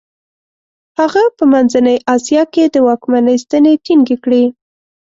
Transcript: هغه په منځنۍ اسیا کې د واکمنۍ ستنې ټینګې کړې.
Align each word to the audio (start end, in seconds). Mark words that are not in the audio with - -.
هغه 0.99 1.23
په 1.37 1.43
منځنۍ 1.53 1.97
اسیا 2.15 2.43
کې 2.53 2.63
د 2.67 2.75
واکمنۍ 2.87 3.35
ستنې 3.43 3.73
ټینګې 3.85 4.17
کړې. 4.23 4.43